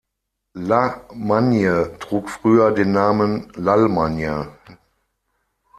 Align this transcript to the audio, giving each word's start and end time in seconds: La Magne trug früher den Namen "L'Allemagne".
La 0.55 1.05
Magne 1.13 1.95
trug 1.99 2.27
früher 2.31 2.71
den 2.71 2.91
Namen 2.91 3.51
"L'Allemagne". 3.53 4.51